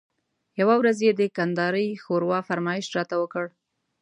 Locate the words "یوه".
0.59-0.75